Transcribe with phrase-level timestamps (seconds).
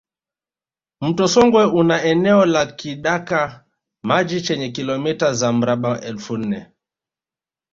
[1.01, 3.65] Mto Songwe una eneo la kidaka
[4.03, 6.71] maji chenye kilomita za mraba elfu nne